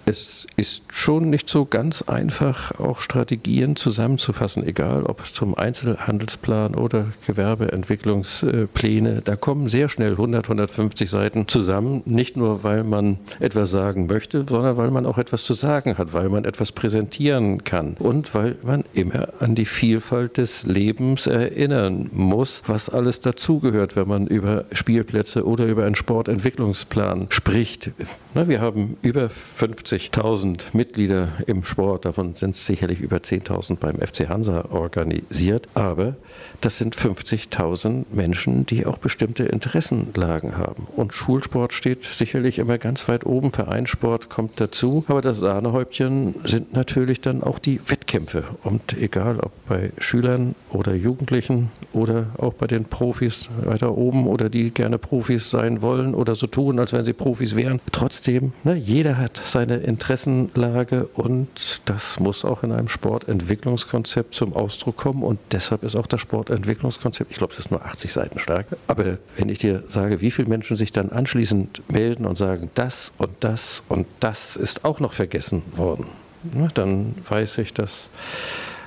[0.07, 6.75] Es ist schon nicht so ganz einfach, auch Strategien zusammenzufassen, egal ob es zum Einzelhandelsplan
[6.75, 13.71] oder Gewerbeentwicklungspläne, da kommen sehr schnell 100, 150 Seiten zusammen, nicht nur weil man etwas
[13.71, 17.95] sagen möchte, sondern weil man auch etwas zu sagen hat, weil man etwas präsentieren kann
[17.99, 24.09] und weil man immer an die Vielfalt des Lebens erinnern muss, was alles dazugehört, wenn
[24.09, 27.91] man über Spielplätze oder über einen Sportentwicklungsplan spricht.
[28.35, 34.29] wir haben haben über 50.000 Mitglieder im Sport, davon sind sicherlich über 10.000 beim FC
[34.29, 36.17] Hansa organisiert, aber
[36.61, 40.87] das sind 50.000 Menschen, die auch bestimmte Interessenlagen haben.
[40.95, 46.75] Und Schulsport steht sicherlich immer ganz weit oben, Vereinssport kommt dazu, aber das Sahnehäubchen sind
[46.75, 48.45] natürlich dann auch die Wettkämpfe.
[48.65, 54.51] Und egal ob bei Schülern oder Jugendlichen oder auch bei den Profis weiter oben oder
[54.51, 58.75] die gerne Profis sein wollen oder so tun, als wenn sie Profis wären, trotzdem Ne,
[58.75, 65.23] jeder hat seine Interessenlage und das muss auch in einem Sportentwicklungskonzept zum Ausdruck kommen.
[65.23, 68.67] Und deshalb ist auch das Sportentwicklungskonzept, ich glaube, es ist nur 80 Seiten stark.
[68.89, 73.13] Aber wenn ich dir sage, wie viele Menschen sich dann anschließend melden und sagen, das
[73.17, 76.07] und das und das ist auch noch vergessen worden,
[76.43, 78.11] ne, dann weiß ich, dass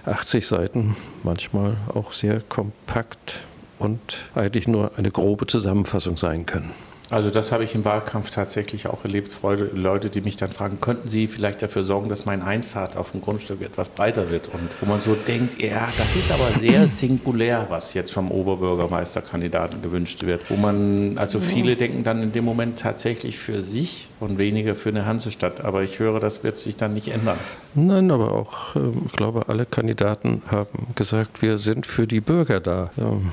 [0.06, 3.40] 80 Seiten manchmal auch sehr kompakt
[3.80, 4.00] und
[4.36, 6.72] eigentlich nur eine grobe Zusammenfassung sein können.
[7.12, 9.36] Also das habe ich im Wahlkampf tatsächlich auch erlebt.
[9.74, 13.21] Leute, die mich dann fragen, könnten Sie vielleicht dafür sorgen, dass mein Einfahrt auf dem
[13.21, 14.47] Grundstück etwas breiter wird?
[14.47, 19.82] Und wo man so denkt, ja, das ist aber sehr singulär, was jetzt vom Oberbürgermeisterkandidaten
[19.82, 20.50] gewünscht wird.
[20.50, 24.89] Wo man, also viele denken dann in dem Moment tatsächlich für sich und weniger für
[24.89, 25.65] eine Hansestadt.
[25.65, 27.38] Aber ich höre, das wird sich dann nicht ändern.
[27.76, 32.62] Nein, aber auch, ähm, ich glaube, alle Kandidaten haben gesagt, wir sind für die Bürger
[32.62, 32.91] da.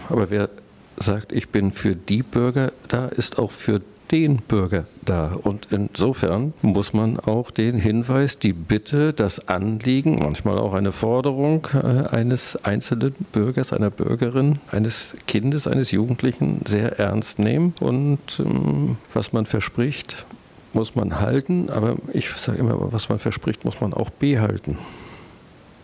[0.08, 0.50] Aber wer
[0.98, 3.80] sagt, ich bin für die Bürger da, ist auch für
[4.11, 5.38] den Bürger da.
[5.42, 11.66] Und insofern muss man auch den Hinweis, die Bitte, das Anliegen, manchmal auch eine Forderung
[11.74, 17.74] äh, eines einzelnen Bürgers, einer Bürgerin, eines Kindes, eines Jugendlichen sehr ernst nehmen.
[17.80, 20.24] Und ähm, was man verspricht,
[20.72, 21.70] muss man halten.
[21.70, 24.78] Aber ich sage immer, was man verspricht, muss man auch behalten.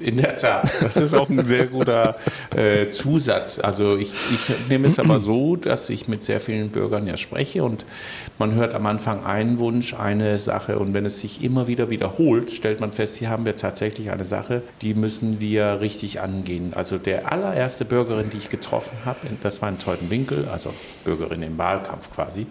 [0.05, 2.17] In der Tat, das ist auch ein sehr guter
[2.55, 3.59] äh, Zusatz.
[3.59, 7.64] Also ich, ich nehme es aber so, dass ich mit sehr vielen Bürgern ja spreche
[7.64, 7.87] und
[8.38, 12.51] man hört am Anfang einen Wunsch, eine Sache und wenn es sich immer wieder wiederholt,
[12.51, 16.75] stellt man fest, hier haben wir tatsächlich eine Sache, die müssen wir richtig angehen.
[16.75, 20.75] Also der allererste Bürgerin, die ich getroffen habe, das war in Teutenwinkel, also
[21.07, 22.47] Bürgerin im Wahlkampf quasi,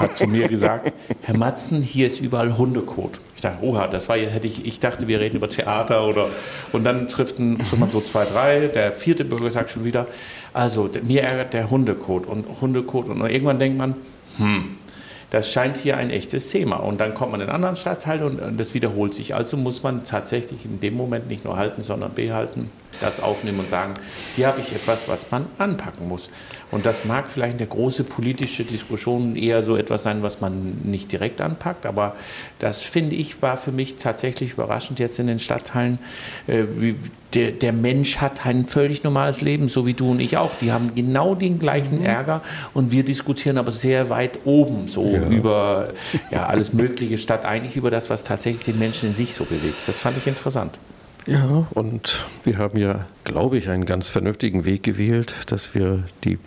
[0.00, 3.20] hat zu mir gesagt, Herr Matzen, hier ist überall Hundekot.
[3.40, 6.26] Ich dachte, oha, das war hätte ich, ich dachte, wir reden über Theater oder
[6.72, 8.66] und dann trifft, ein, trifft man so zwei, drei.
[8.66, 10.06] Der vierte Bürger sagt schon wieder,
[10.52, 13.94] also mir ärgert der Hundekot und Hundekot und irgendwann denkt man,
[14.36, 14.76] hm,
[15.30, 16.76] das scheint hier ein echtes Thema.
[16.76, 19.34] Und dann kommt man in einen anderen Stadtteil und das wiederholt sich.
[19.34, 23.68] Also muss man tatsächlich in dem Moment nicht nur halten, sondern behalten das aufnehmen und
[23.68, 23.94] sagen,
[24.36, 26.30] hier habe ich etwas, was man anpacken muss.
[26.70, 31.10] Und das mag vielleicht eine große politische Diskussion eher so etwas sein, was man nicht
[31.10, 32.14] direkt anpackt, aber
[32.58, 35.98] das finde ich war für mich tatsächlich überraschend jetzt in den Stadtteilen.
[36.46, 36.64] Äh,
[37.34, 40.50] der, der, Mensch hat ein völlig normales Leben, so wie du und ich auch.
[40.60, 42.06] Die haben genau den gleichen mhm.
[42.06, 42.42] Ärger
[42.74, 45.28] und wir diskutieren aber sehr weit oben, so ja.
[45.28, 45.92] über
[46.30, 49.76] ja, alles Mögliche, statt eigentlich über das, was tatsächlich den Menschen in sich so bewegt.
[49.86, 50.78] Das fand ich interessant.
[51.30, 56.40] Ja, und wir haben ja, glaube ich, einen ganz vernünftigen Weg gewählt, dass wir die,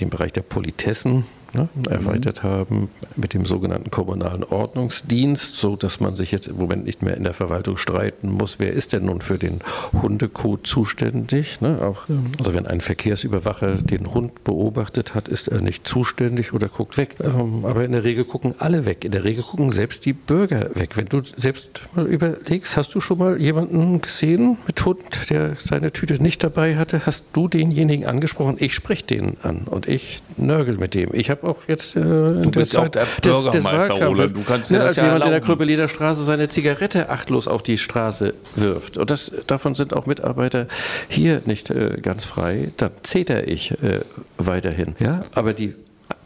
[0.00, 2.48] den Bereich der Politessen ne, erweitert mhm.
[2.48, 7.16] haben mit dem sogenannten kommunalen Ordnungsdienst, so dass man sich jetzt im Moment nicht mehr
[7.16, 9.60] in der Verwaltung streiten muss, wer ist denn nun für den
[10.02, 11.60] Hundecode zuständig.
[11.60, 11.80] Ne?
[11.82, 12.06] Auch,
[12.38, 17.16] also wenn ein Verkehrsüberwacher den Hund beobachtet hat, ist er nicht zuständig oder guckt weg.
[17.22, 19.04] Ähm, aber in der Regel gucken alle weg.
[19.04, 20.96] In der Regel gucken selbst die Bürger weg.
[20.96, 25.92] Wenn du selbst mal überlegst, hast du schon mal jemanden gesehen mit Hund, der seine
[25.92, 27.06] Tüte nicht dabei hatte?
[27.06, 28.56] Hast du denjenigen angesprochen?
[28.58, 31.10] Ich spreche den an und ich nörgel mit dem.
[31.12, 34.36] Ich habe auch jetzt äh, du bist Zeit auch der Bürgermeister, des, des Roland.
[34.36, 35.68] Du kannst ja, als ja jemand erlauben.
[35.68, 38.98] in der Straße seine Zigarette achtlos auf die Straße wirft.
[38.98, 40.66] Und das, davon sind auch Mitarbeiter
[41.08, 42.72] hier nicht äh, ganz frei.
[42.76, 44.00] Dann zeter ich äh,
[44.38, 44.94] weiterhin.
[44.98, 45.74] Ja, aber die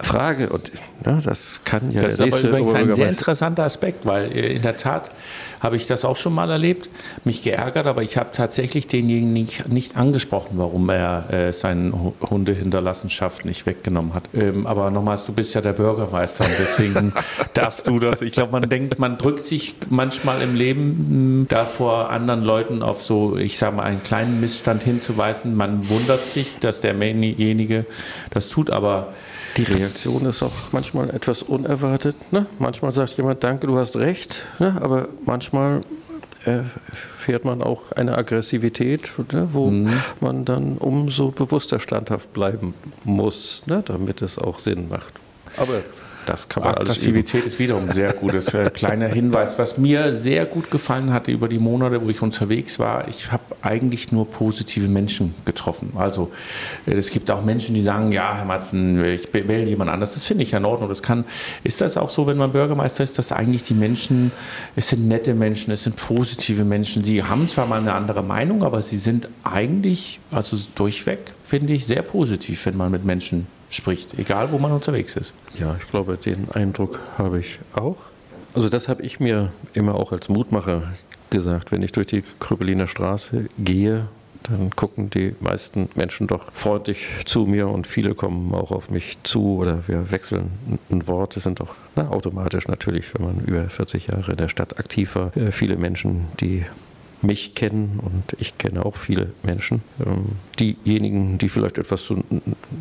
[0.02, 0.72] Frage und
[1.04, 4.54] ja, das kann ja das der ist aber übrigens ein sehr interessanter Aspekt, weil äh,
[4.54, 5.10] in der Tat
[5.60, 6.88] habe ich das auch schon mal erlebt,
[7.24, 13.44] mich geärgert, aber ich habe tatsächlich denjenigen nicht, nicht angesprochen, warum er äh, seine Hundehinterlassenschaft
[13.44, 14.24] nicht weggenommen hat.
[14.34, 17.12] Ähm, aber nochmals, du bist ja der Bürgermeister und deswegen
[17.54, 18.22] darfst du das.
[18.22, 23.02] Ich glaube, man denkt, man drückt sich manchmal im Leben da vor anderen Leuten auf
[23.02, 25.54] so, ich sage mal, einen kleinen Missstand hinzuweisen.
[25.56, 27.84] Man wundert sich, dass derjenige
[28.30, 29.08] das tut, aber
[29.56, 32.32] die Reaktion ist auch manchmal etwas unerwartet.
[32.32, 32.46] Ne?
[32.58, 34.78] Manchmal sagt jemand, danke, du hast recht, ne?
[34.80, 35.82] aber manchmal
[36.44, 39.48] erfährt man auch eine Aggressivität, ne?
[39.52, 39.92] wo mhm.
[40.20, 43.82] man dann umso bewusster standhaft bleiben muss, ne?
[43.84, 45.12] damit es auch Sinn macht.
[45.56, 45.82] Aber
[46.30, 49.58] das kann man Aggressivität ist wiederum ein sehr gutes äh, kleiner Hinweis.
[49.58, 53.42] Was mir sehr gut gefallen hatte über die Monate, wo ich unterwegs war, ich habe
[53.62, 55.92] eigentlich nur positive Menschen getroffen.
[55.96, 56.30] Also
[56.86, 60.14] äh, es gibt auch Menschen, die sagen, ja, Herr Matzen, ich wähle jemand anders.
[60.14, 60.88] Das finde ich in Ordnung.
[60.88, 61.24] Das kann,
[61.64, 64.30] ist das auch so, wenn man Bürgermeister ist, dass eigentlich die Menschen,
[64.76, 67.02] es sind nette Menschen, es sind positive Menschen.
[67.02, 71.86] Sie haben zwar mal eine andere Meinung, aber sie sind eigentlich, also durchweg, finde ich,
[71.86, 75.32] sehr positiv, wenn man mit Menschen spricht, egal wo man unterwegs ist.
[75.58, 77.96] Ja, ich glaube, den Eindruck habe ich auch.
[78.52, 80.82] Also das habe ich mir immer auch als Mutmacher
[81.30, 84.08] gesagt, wenn ich durch die Krüppeliner Straße gehe,
[84.42, 89.18] dann gucken die meisten Menschen doch freundlich zu mir und viele kommen auch auf mich
[89.22, 90.50] zu oder wir wechseln
[90.90, 91.36] ein Wort.
[91.36, 95.14] Das sind doch na, automatisch natürlich, wenn man über 40 Jahre in der Stadt aktiv
[95.14, 96.64] war, äh, viele Menschen, die
[97.22, 99.82] mich kennen und ich kenne auch viele Menschen.
[100.04, 102.24] Ähm, diejenigen, die vielleicht etwas zu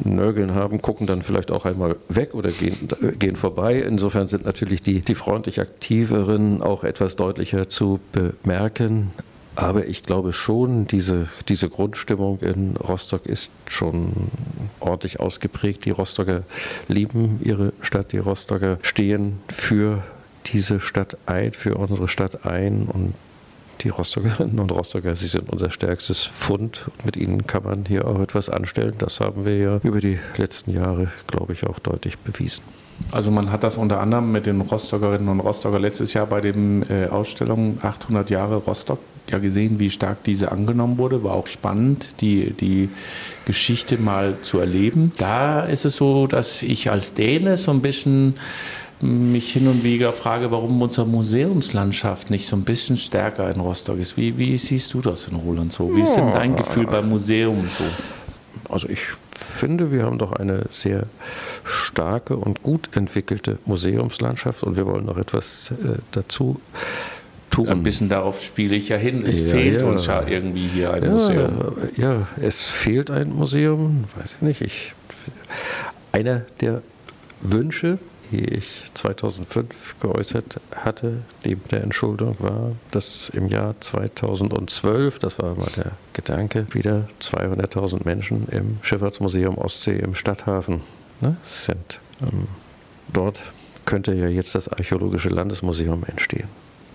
[0.03, 3.79] nörgeln haben, gucken dann vielleicht auch einmal weg oder gehen, gehen vorbei.
[3.81, 9.11] Insofern sind natürlich die, die freundlich Aktiveren auch etwas deutlicher zu bemerken.
[9.55, 14.13] Aber ich glaube schon, diese, diese Grundstimmung in Rostock ist schon
[14.79, 15.83] ordentlich ausgeprägt.
[15.83, 16.43] Die Rostocker
[16.87, 20.03] lieben ihre Stadt, die Rostocker stehen für
[20.45, 23.13] diese Stadt ein, für unsere Stadt ein und
[23.81, 26.85] die Rostockerinnen und Rostocker, sie sind unser stärkstes Fund.
[26.87, 28.95] Und mit ihnen kann man hier auch etwas anstellen.
[28.97, 32.63] Das haben wir ja über die letzten Jahre, glaube ich, auch deutlich bewiesen.
[33.11, 36.85] Also man hat das unter anderem mit den Rostockerinnen und Rostocker letztes Jahr bei den
[36.89, 38.99] äh, Ausstellungen 800 Jahre Rostock
[39.31, 41.23] ja gesehen, wie stark diese angenommen wurde.
[41.23, 42.89] War auch spannend, die, die
[43.45, 45.11] Geschichte mal zu erleben.
[45.17, 48.35] Da ist es so, dass ich als Däne so ein bisschen
[49.01, 53.99] mich hin und wieder frage, warum unsere Museumslandschaft nicht so ein bisschen stärker in Rostock
[53.99, 54.17] ist.
[54.17, 55.95] Wie, wie siehst du das in Roland so?
[55.95, 57.83] Wie ist denn dein Gefühl beim Museum so?
[58.71, 61.03] Also ich finde, wir haben doch eine sehr
[61.63, 66.59] starke und gut entwickelte Museumslandschaft und wir wollen noch etwas äh, dazu
[67.49, 67.69] tun.
[67.69, 69.23] Ein bisschen darauf spiele ich ja hin.
[69.25, 69.87] Es ja, fehlt ja.
[69.87, 71.77] uns ja irgendwie hier ein ja, Museum.
[71.95, 74.61] Ja, es fehlt ein Museum, weiß ich nicht.
[74.61, 74.93] Ich,
[76.11, 76.81] einer der
[77.41, 77.99] Wünsche,
[78.31, 85.55] die ich 2005 geäußert hatte, neben der Entschuldung war, dass im Jahr 2012, das war
[85.55, 90.81] mal der Gedanke, wieder 200.000 Menschen im Schifffahrtsmuseum Ostsee im Stadthafen
[91.21, 91.99] ne, sind.
[92.21, 92.47] Ähm,
[93.11, 93.41] dort
[93.85, 96.47] könnte ja jetzt das Archäologische Landesmuseum entstehen.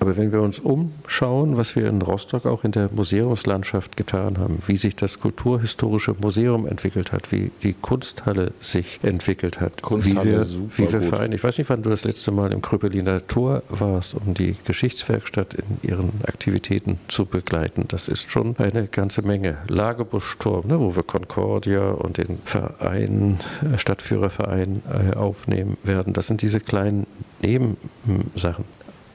[0.04, 4.58] Aber wenn wir uns umschauen, was wir in Rostock auch in der Museumslandschaft getan haben,
[4.66, 10.46] wie sich das Kulturhistorische Museum entwickelt hat, wie die Kunsthalle sich entwickelt hat, wie wir,
[10.76, 11.32] wie wir vereinen.
[11.32, 15.54] Ich weiß nicht, wann du das letzte Mal im Krüppeliner Tor warst, um die Geschichtswerkstatt
[15.54, 17.86] in ihren Aktivitäten zu begleiten.
[17.88, 19.56] Das ist schon eine ganze Menge.
[19.68, 23.38] Lagebuschturm, ne, wo wir Concordia und den Verein,
[23.78, 26.12] Stadtführerverein äh, aufnehmen werden.
[26.12, 27.06] Das sind diese kleinen
[27.40, 28.66] Nebensachen.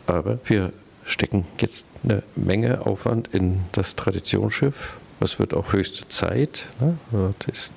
[0.09, 0.73] Aber wir
[1.05, 4.97] stecken jetzt eine Menge Aufwand in das Traditionsschiff.
[5.19, 6.65] Es wird auch höchste Zeit.
[6.79, 6.97] Ne?
[7.11, 7.73] Dort ist,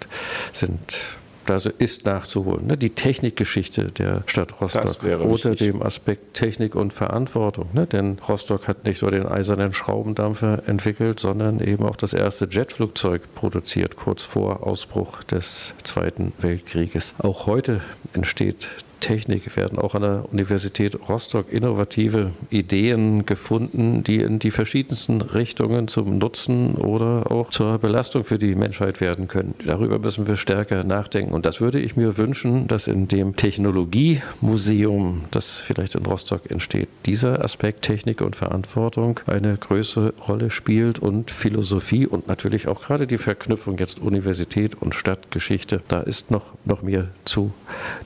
[0.53, 2.69] sind Da ist nachzuholen.
[2.69, 2.77] Ne?
[2.77, 5.73] Die Technikgeschichte der Stadt Rostock unter wichtig.
[5.73, 7.69] dem Aspekt Technik und Verantwortung.
[7.73, 7.87] Ne?
[7.87, 13.35] Denn Rostock hat nicht nur den eisernen Schraubendampfer entwickelt, sondern eben auch das erste Jetflugzeug
[13.35, 17.15] produziert, kurz vor Ausbruch des Zweiten Weltkrieges.
[17.19, 17.81] Auch heute
[18.13, 18.69] entsteht
[19.03, 25.89] Technik werden auch an der Universität Rostock innovative Ideen gefunden, die in die verschiedensten Richtungen
[25.89, 29.55] zum Nutzen oder auch zur Belastung für die Menschheit werden können.
[29.67, 31.35] Darüber müssen wir stärker nachdenken.
[31.35, 36.89] Und das würde ich mir wünschen, dass in dem Technologiemuseum, das vielleicht in Rostock entsteht,
[37.05, 43.09] dieser Aspekt Technik und Verantwortung eine größere Rolle spielt und Philosophie und natürlich auch gerade
[43.09, 45.83] die Verknüpfung jetzt Universität und Stadtgeschichte.
[45.89, 47.53] Da ist noch, noch mehr zu,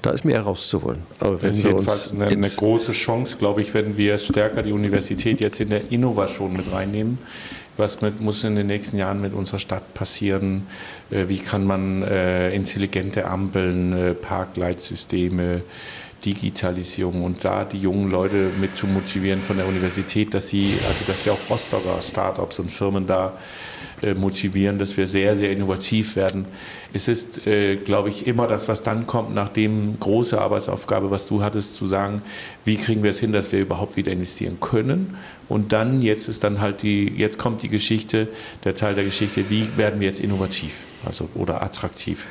[0.01, 1.03] da ist mehr herauszuholen wollen.
[1.21, 5.41] Aber das ist jedenfalls eine, eine, große Chance, glaube ich, wenn wir stärker die Universität
[5.41, 7.19] jetzt in der Innovation mit reinnehmen.
[7.77, 10.67] Was mit, muss in den nächsten Jahren mit unserer Stadt passieren?
[11.11, 15.63] Äh, wie kann man äh, intelligente Ampeln, äh, Parkleitsysteme,
[16.25, 21.05] Digitalisierung und da die jungen Leute mit zu motivieren von der Universität, dass sie, also
[21.07, 23.35] dass wir auch Rostocker Startups und Firmen da
[24.03, 26.47] äh, motivieren, dass wir sehr, sehr innovativ werden.
[26.93, 31.43] Es ist, äh, glaube ich, immer das, was dann kommt, nachdem große Arbeitsaufgabe, was du
[31.43, 32.23] hattest, zu sagen,
[32.65, 35.17] wie kriegen wir es hin, dass wir überhaupt wieder investieren können.
[35.49, 38.29] Und dann, jetzt ist dann halt die, jetzt kommt die Geschichte,
[38.65, 40.73] der Teil der Geschichte, wie werden wir jetzt innovativ,
[41.05, 42.27] also oder attraktiv.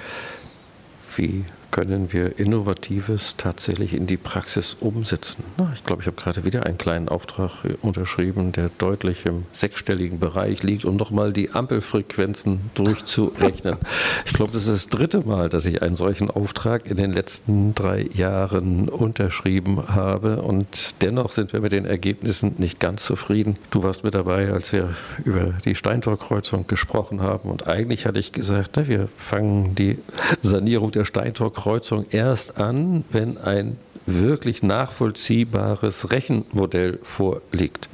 [1.15, 1.45] Wie
[1.75, 5.43] können wir Innovatives tatsächlich in die Praxis umsetzen?
[5.57, 10.17] Na, ich glaube, ich habe gerade wieder einen kleinen Auftrag unterschrieben, der deutlich im sechsstelligen
[10.17, 13.75] Bereich liegt, um nochmal die Ampelfrequenzen durchzurechnen.
[14.25, 17.75] ich glaube, das ist das dritte Mal, dass ich einen solchen Auftrag in den letzten
[17.75, 23.57] drei Jahren unterschrieben habe und dennoch sind wir mit den Ergebnissen nicht ganz zufrieden.
[23.71, 28.31] Du warst mit dabei, als wir über die Steintorkreuzung gesprochen haben und eigentlich hatte ich
[28.31, 29.97] gesagt, na, wir fangen die
[30.41, 37.89] Sanierung der Steintorkreuzung Kreuzung erst an, wenn ein wirklich nachvollziehbares Rechenmodell vorliegt.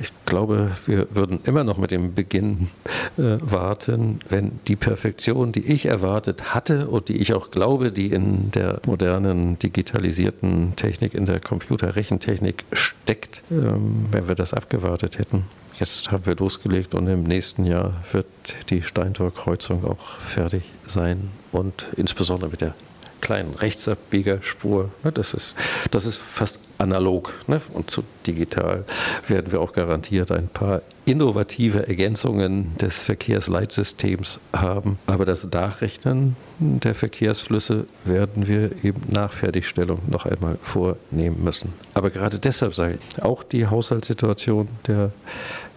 [0.00, 2.68] Ich glaube, wir würden immer noch mit dem Beginn
[3.16, 8.10] äh, warten, wenn die Perfektion, die ich erwartet hatte und die ich auch glaube, die
[8.10, 15.44] in der modernen digitalisierten Technik, in der Computerrechentechnik steckt, ähm, wenn wir das abgewartet hätten.
[15.78, 18.26] Jetzt haben wir losgelegt und im nächsten Jahr wird
[18.70, 22.74] die Steintor-Kreuzung auch fertig sein und insbesondere mit der
[23.20, 24.90] kleinen Rechtsabbiegerspur.
[25.04, 25.54] Ne, das ist,
[25.90, 27.34] das ist fast analog.
[27.46, 27.60] Ne?
[27.72, 28.84] Und zu digital
[29.28, 34.98] werden wir auch garantiert ein paar innovative Ergänzungen des Verkehrsleitsystems haben.
[35.06, 41.72] Aber das Nachrechnen der Verkehrsflüsse werden wir eben nach Fertigstellung noch einmal vornehmen müssen.
[41.94, 45.12] Aber gerade deshalb ich, auch die Haushaltssituation der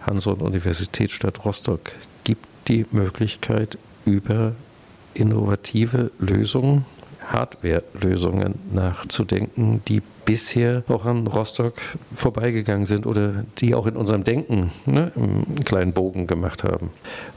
[0.06, 1.92] Hanson-Universitätsstadt Rostock
[2.24, 4.54] gibt die Möglichkeit, über
[5.14, 6.84] innovative Lösungen
[7.32, 11.74] Hardware-Lösungen nachzudenken, die bisher auch an Rostock
[12.14, 16.90] vorbeigegangen sind oder die auch in unserem Denken ne, einen kleinen Bogen gemacht haben.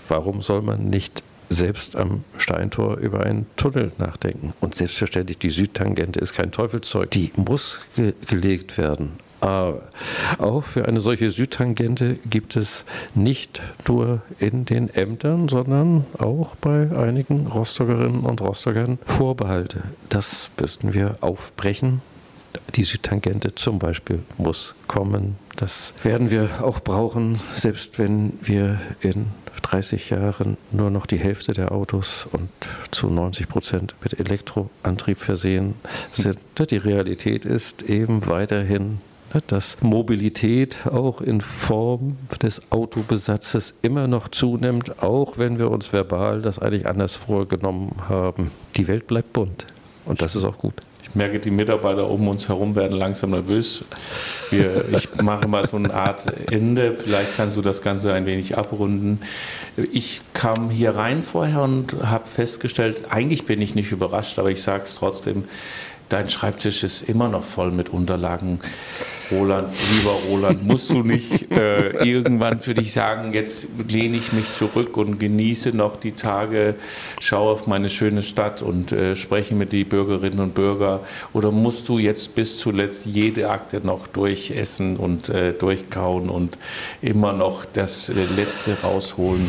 [0.07, 4.53] Warum soll man nicht selbst am Steintor über einen Tunnel nachdenken?
[4.59, 7.11] Und selbstverständlich, die Südtangente ist kein Teufelszeug.
[7.11, 9.13] Die muss ge gelegt werden.
[9.43, 9.81] Aber
[10.37, 16.89] auch für eine solche Südtangente gibt es nicht nur in den Ämtern, sondern auch bei
[16.95, 19.83] einigen Rostockerinnen und Rostockern Vorbehalte.
[20.07, 22.01] Das müssten wir aufbrechen.
[22.75, 25.35] Die Südtangente zum Beispiel muss kommen.
[25.57, 29.25] Das werden wir auch brauchen, selbst wenn wir in
[29.63, 32.49] 30 Jahren nur noch die Hälfte der Autos und
[32.91, 35.75] zu 90 Prozent mit Elektroantrieb versehen
[36.13, 36.39] sind.
[36.69, 39.01] Die Realität ist eben weiterhin
[39.47, 46.41] dass Mobilität auch in Form des Autobesatzes immer noch zunimmt, auch wenn wir uns verbal
[46.41, 48.51] das eigentlich anders vorgenommen haben.
[48.77, 49.65] Die Welt bleibt bunt
[50.05, 50.75] und das ist auch gut.
[51.03, 53.83] Ich merke, die Mitarbeiter um uns herum werden langsam nervös.
[54.49, 56.95] Wir, ich mache mal so eine Art Ende.
[56.97, 59.21] Vielleicht kannst du das Ganze ein wenig abrunden.
[59.91, 64.63] Ich kam hier rein vorher und habe festgestellt, eigentlich bin ich nicht überrascht, aber ich
[64.63, 65.43] sage es trotzdem,
[66.09, 68.59] dein Schreibtisch ist immer noch voll mit Unterlagen.
[69.33, 74.51] Roland, lieber Roland, musst du nicht äh, irgendwann für dich sagen, jetzt lehne ich mich
[74.51, 76.75] zurück und genieße noch die Tage,
[77.19, 80.99] schaue auf meine schöne Stadt und äh, spreche mit den Bürgerinnen und Bürgern?
[81.33, 86.57] Oder musst du jetzt bis zuletzt jede Akte noch durchessen und äh, durchkauen und
[87.01, 89.45] immer noch das Letzte rausholen?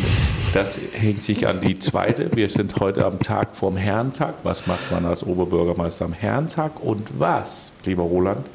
[0.54, 2.30] Das hängt sich an die zweite.
[2.34, 4.34] Wir sind heute am Tag vorm Herrentag.
[4.44, 6.82] Was macht man als Oberbürgermeister am Herrentag?
[6.82, 8.46] Und was, lieber Roland?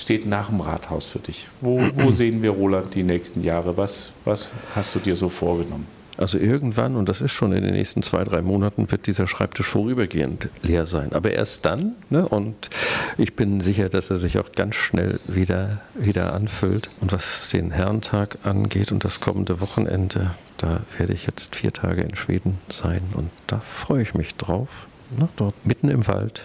[0.00, 1.48] Steht nach dem Rathaus für dich?
[1.60, 3.76] Wo, wo sehen wir Roland die nächsten Jahre?
[3.76, 5.86] Was, was hast du dir so vorgenommen?
[6.20, 9.66] Also irgendwann, und das ist schon in den nächsten zwei, drei Monaten, wird dieser Schreibtisch
[9.66, 11.14] vorübergehend leer sein.
[11.14, 12.28] Aber erst dann, ne?
[12.28, 12.68] und
[13.16, 16.90] ich bin sicher, dass er sich auch ganz schnell wieder, wieder anfüllt.
[17.00, 22.02] Und was den Herrentag angeht und das kommende Wochenende, da werde ich jetzt vier Tage
[22.02, 24.88] in Schweden sein und da freue ich mich drauf.
[25.16, 25.26] Ne?
[25.36, 26.42] Dort mitten im Wald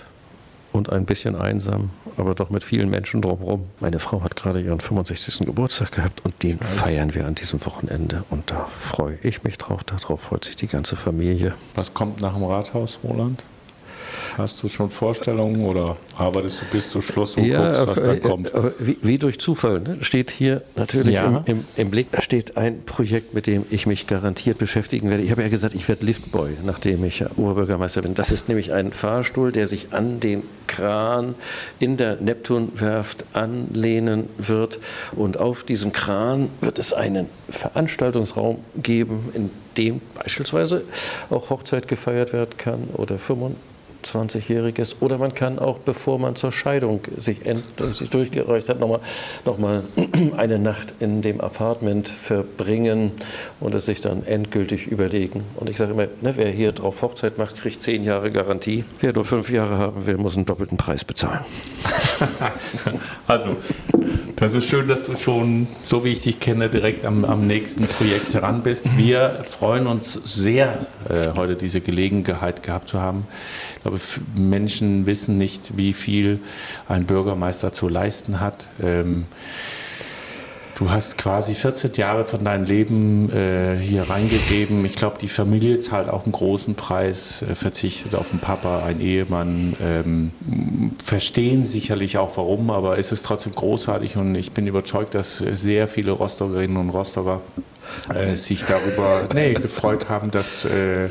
[0.72, 3.66] und ein bisschen einsam, aber doch mit vielen Menschen drumherum.
[3.80, 5.46] Meine Frau hat gerade ihren 65.
[5.46, 9.84] Geburtstag gehabt und den feiern wir an diesem Wochenende und da freue ich mich drauf,
[9.84, 11.54] darauf freut sich die ganze Familie.
[11.76, 13.44] Was kommt nach dem Rathaus, Roland?
[14.38, 18.14] Hast du schon Vorstellungen oder arbeitest du bis zum Schluss und ja, guckst, was da
[18.14, 18.54] äh, kommt?
[18.54, 19.98] aber wie, wie durch Zufall ne?
[20.02, 21.44] steht hier natürlich Ja.
[21.46, 25.24] im, im, im Blick steht ein Projekt, mit dem ich mich garantiert beschäftigen werde.
[25.24, 28.14] Ich habe ja gesagt, ich werde Liftboy, nachdem ich Oberbürgermeister bin.
[28.14, 31.36] Das ist nämlich ein Fahrstuhl, der sich an den Kran
[31.80, 34.80] in der Neptunwerft anlehnen wird.
[35.16, 40.84] Und auf diesem Kran wird es einen Veranstaltungsraum geben, in dem beispielsweise
[41.30, 43.18] auch Hochzeit gefeiert werden kann oder
[44.06, 44.98] 25-Jähriges.
[45.00, 47.42] Oder man kann auch, bevor man zur Scheidung sich,
[47.92, 49.00] sich durchgereicht hat, nochmal
[49.46, 49.84] noch mal
[50.38, 53.12] eine Nacht in dem Apartment verbringen
[53.60, 55.44] und es sich dann endgültig überlegen.
[55.56, 58.84] Und ich sage immer, ne, wer hier drauf Hochzeit macht, kriegt zehn Jahre Garantie.
[59.00, 61.46] Wer nur fünf Jahre haben will, muss einen doppelten Preis bezahlen.
[63.28, 63.58] Also,
[64.36, 67.88] das ist schön, dass du schon, so wie ich dich kenne, direkt am, am nächsten
[67.88, 68.98] Projekt heran bist.
[68.98, 73.28] Wir freuen uns sehr, äh, heute diese Gelegenheit gehabt zu haben.
[73.78, 76.40] Ich glaube, f- Menschen wissen nicht, wie viel
[76.88, 78.68] ein Bürgermeister zu leisten hat.
[78.82, 79.26] Ähm,
[80.78, 84.84] Du hast quasi 14 Jahre von deinem Leben äh, hier reingegeben.
[84.84, 89.00] Ich glaube, die Familie zahlt auch einen großen Preis, äh, verzichtet auf einen Papa, einen
[89.00, 89.74] Ehemann.
[89.82, 90.32] Ähm,
[91.02, 95.56] verstehen sicherlich auch warum, aber es ist trotzdem großartig und ich bin überzeugt, dass äh,
[95.56, 97.40] sehr viele Rostockerinnen und Rostocker
[98.14, 101.08] äh, sich darüber nee, gefreut haben, dass äh,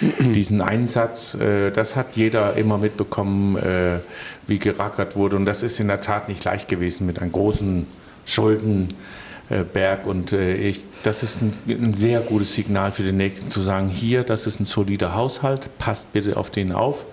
[0.00, 3.98] diesen Einsatz, äh, das hat jeder immer mitbekommen, äh,
[4.46, 5.36] wie gerackert wurde.
[5.36, 7.86] Und das ist in der Tat nicht leicht gewesen mit einem großen
[8.26, 10.06] Schuldenberg.
[10.06, 13.88] Und äh, ich, das ist ein, ein sehr gutes Signal für den Nächsten zu sagen,
[13.88, 17.04] hier, das ist ein solider Haushalt, passt bitte auf den auf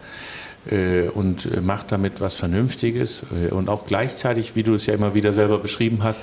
[0.70, 3.26] äh, und äh, macht damit was Vernünftiges.
[3.50, 6.22] Und auch gleichzeitig, wie du es ja immer wieder selber beschrieben hast,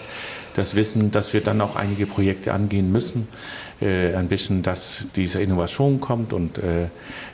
[0.55, 3.29] das Wissen, dass wir dann auch einige Projekte angehen müssen,
[3.81, 6.89] äh, ein bisschen, dass diese Innovation kommt und äh,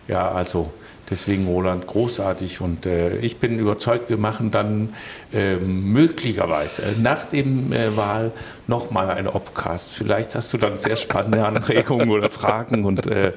[0.09, 0.71] ja, also
[1.11, 4.95] deswegen Roland großartig und äh, ich bin überzeugt, wir machen dann
[5.33, 8.33] äh, möglicherweise nach dem äh, Wahl
[8.67, 9.93] nochmal einen Obcast.
[9.93, 13.33] Vielleicht hast du dann sehr spannende Anregungen oder Fragen und äh,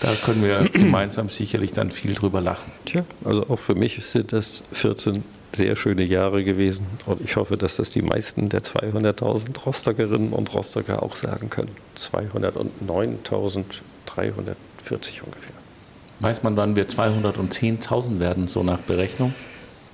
[0.00, 2.70] da können wir gemeinsam sicherlich dann viel drüber lachen.
[2.84, 5.22] Tja, also auch für mich sind das 14
[5.52, 10.54] sehr schöne Jahre gewesen und ich hoffe, dass das die meisten der 200.000 Rostockerinnen und
[10.54, 11.70] Rostocker auch sagen können.
[11.96, 13.62] 209.340
[15.24, 15.54] ungefähr.
[16.20, 19.34] Weiß man, wann wir 210.000 werden, so nach Berechnung?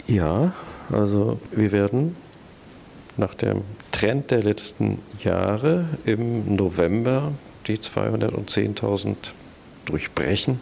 [0.06, 0.52] Ja,
[0.90, 2.16] also wir werden
[3.16, 7.32] nach dem Trend der letzten Jahre im November
[7.66, 9.14] die 210.000
[9.84, 10.60] durchbrechen.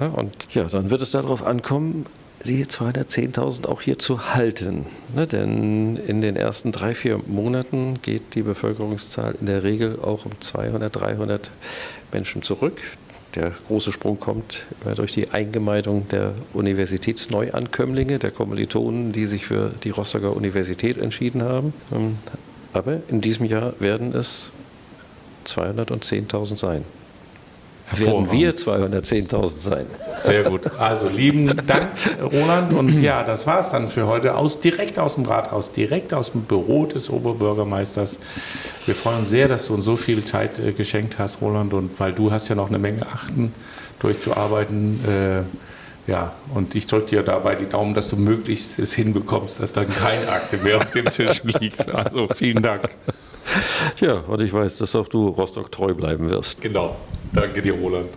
[0.00, 2.06] Ja, und ja, dann wird es darauf ankommen,
[2.44, 4.86] die 210.000 auch hier zu halten.
[5.14, 10.24] Ne, denn in den ersten drei, vier Monaten geht die Bevölkerungszahl in der Regel auch
[10.24, 11.50] um 200, 300
[12.12, 12.80] Menschen zurück.
[13.34, 14.64] Der große Sprung kommt
[14.96, 21.72] durch die Eingemeindung der Universitätsneuankömmlinge, der Kommilitonen, die sich für die Rostocker Universität entschieden haben.
[21.94, 22.18] Ähm,
[22.72, 24.50] Aber in diesem Jahr werden es
[25.46, 26.84] 210.000 sein.
[27.96, 29.86] Werden wir 210.000 sein.
[30.16, 30.72] Sehr gut.
[30.78, 31.90] Also lieben Dank,
[32.22, 32.72] Roland.
[32.72, 36.32] Und ja, das war es dann für heute aus direkt aus dem Rathaus, direkt aus
[36.32, 38.18] dem Büro des Oberbürgermeisters.
[38.86, 41.98] Wir freuen uns sehr, dass du uns so viel Zeit äh, geschenkt hast, Roland, und
[41.98, 43.52] weil du hast ja noch eine Menge Achten
[43.98, 45.00] durchzuarbeiten.
[45.08, 49.72] Äh, ja, und ich drücke dir dabei die Daumen, dass du möglichst es hinbekommst, dass
[49.72, 51.92] dann keine Akte mehr auf dem Tisch liegt.
[51.94, 52.88] Also vielen Dank.
[54.00, 56.60] Ja, und ich weiß, dass auch du Rostock treu bleiben wirst.
[56.60, 56.96] Genau.
[57.32, 58.08] Danke dir, Roland.